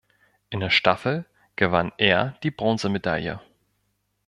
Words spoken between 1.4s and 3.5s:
gewann er die Bronzemedaille.